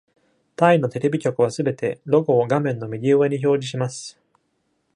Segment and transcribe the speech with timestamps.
[0.55, 4.19] タイのテレビ局は全て、ロゴを画面の右上に表示します。